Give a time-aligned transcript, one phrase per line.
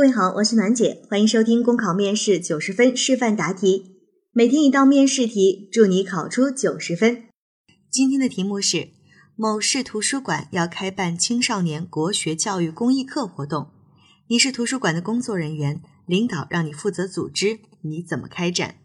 [0.00, 3.96] 各位好，我是暖姐，欢迎收听公考面试九十分示范答题，
[4.32, 7.24] 每天一道面试题，祝你考出九十分。
[7.90, 8.88] 今天的题目是：
[9.36, 13.72] 某市图书馆要开办青少年国学教育公益课活动，
[14.28, 18.76] 你是图书馆的工作人员，领导让你负责组织，你怎么开展？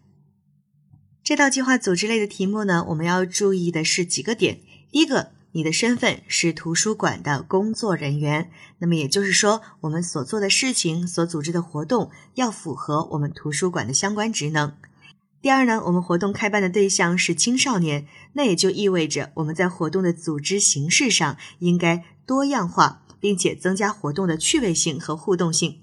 [1.24, 4.60] 这道计划组织类的题目呢，我们要注意的是几个点。
[4.92, 5.35] 第一个。
[5.56, 14.76] 你的身份是图书馆的工作人员，那么也就是说，我们所做的事情、所组织的活动要符合我们图书馆的相关职能。
[15.40, 25.80] 第二呢，我们活动开办的对象是青少年，那也就意味着我们在活动的组织形式上应该多样化，并且增加活动的趣味性和互动性。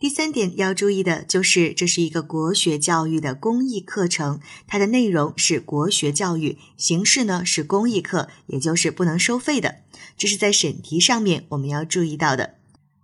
[0.00, 4.38] 第三点要注意的就是，这是一个国学教育的公益课程，
[4.68, 9.78] 它的内容是国学教育，形式呢是公益课，也就是不能收费的。
[10.16, 12.54] 这是在审题上面我们要注意到的。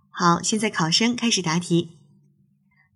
[0.09, 1.89] 好，现在考生开始答题。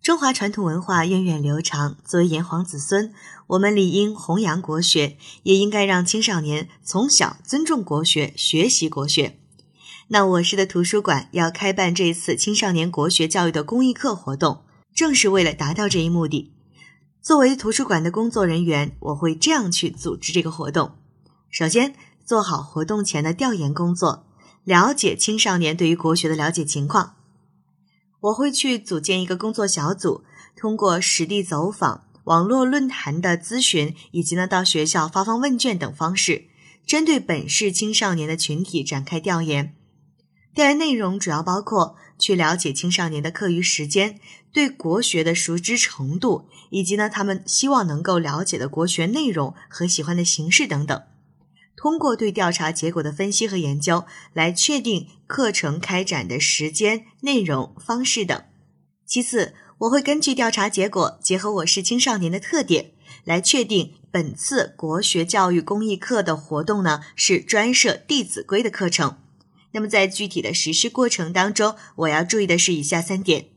[0.02, 3.14] 中华传统文化源远流长，作为炎黄子孙，
[3.48, 9.38] 我们理应弘扬国学，也应该让青少年从小尊重国学，学习国学。
[10.12, 14.64] 那我市的图书馆要开办这一次青少年国学教育的公益课活动，
[14.96, 16.52] 正是为了达到这一目的。
[17.22, 20.94] 作为图书馆的工作人员，我会这样去组织这个活动：
[21.52, 21.94] 首先，
[22.26, 24.26] 做好活动前的调研工作，
[24.64, 27.16] 了解青少年对于国学的了解情况。
[28.22, 30.24] 我会去组建一个工作小组，
[30.56, 36.46] 通过实地走访、网络论坛的咨询，以及呢到学校发放问卷等方式，
[36.88, 39.76] 针对本市青少年的群体展开调研。
[40.60, 44.20] 调研内容主要包括去了解青少年的课余时间、
[44.52, 51.02] 对国学的熟知程度，以及呢他们希望能够了解的国学内容和喜欢的形式等等。
[51.78, 58.44] 通过对调查结果的分析和研究，来确定课程开展的时间、内容、方式等。
[59.06, 62.92] 其次，我会根据调查结果，结合我市青少年的特点，
[63.24, 69.20] 来确定本次国学教育公益课的活动呢是专设《弟子规》的课程。
[69.72, 73.50] 那么在具体的实施过程当中，我要注意的是以下三点：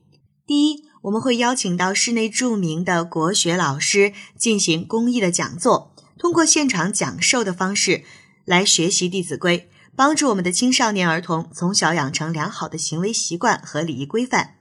[0.46, 8.04] 第一，我们会邀请到市内著名的国学老师进行公益的讲座，通过现场讲授的方式
[8.44, 9.58] 来学习《弟子规》，
[9.96, 14.56] 帮助我们的青少年儿童从小养成良好的行为习惯和礼仪规范。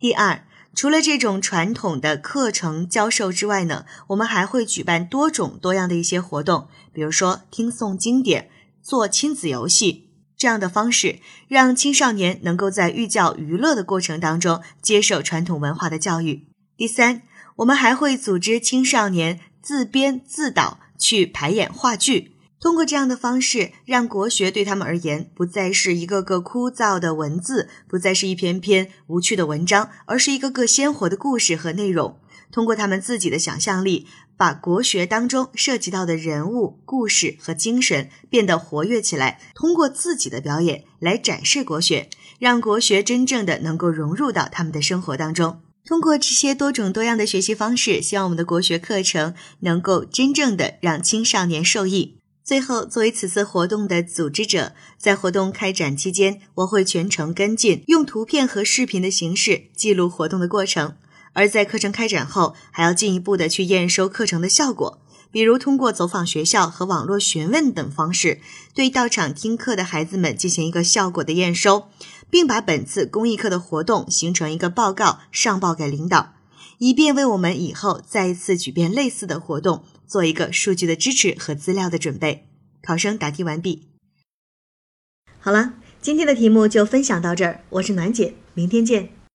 [0.00, 8.50] 第二，除了这种传统的课程教授之外呢，我们还会举办多种多样的一些活动，比如说听诵经典、
[8.82, 10.05] 做亲子游戏。
[10.36, 16.46] 这样的方式，让青少年能够在寓教于乐的过程当中接受传统文化的教育。
[16.76, 17.22] 第三，
[17.56, 32.20] 我们还会组织青少年自编自导去排演话剧，通过这样的方式，让国学对他们而言不再是一个个枯燥的文字，不再是一篇篇无趣的文章，而是一个个鲜活的故事和内容。
[32.52, 39.40] 通过他们自己的想象力，把国学当中涉及到的人物、故事和精神变得活跃起来。
[39.54, 42.08] 通过自己的表演来展示国学，
[42.38, 45.60] 让国学真正的能够融入到他们的生活当中。
[45.84, 52.18] 通过这些多种多样的学习方式，希望我们的国学课程能够真正的让青少年受益。
[52.42, 60.94] 最后，作为此次活动的组织者，在活动开展期间，我会全程跟进，用图片和视频的形式记录活动的过程。
[61.36, 68.40] 而在课程开展后，还要进一步的去验收课程的效果，比如通过走访学校和网络询问等方式，
[68.74, 71.88] 对到场听课的孩子们进行一个效果的验收，
[72.30, 76.32] 并把本次公益课的活动形成一个报告上报给领导，
[76.78, 82.48] 以便为我们以后再一次举办类似的活动做一个数据的支持和资料的准备。
[82.82, 83.88] 考生答题完毕。
[85.38, 89.15] 好了，今天的题目就分享到这儿，我是暖姐，明天见。